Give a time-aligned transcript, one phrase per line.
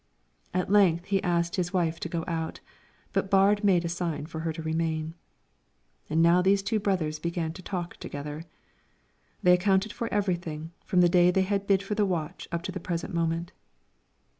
[0.51, 2.59] At length he asked his wife to go out,
[3.13, 5.13] but Baard made a sign to her to remain;
[6.09, 8.43] and now these two brothers began to talk together.
[9.43, 12.71] They accounted for everything from the day they had bid for the watch up to
[12.71, 13.51] the present moment.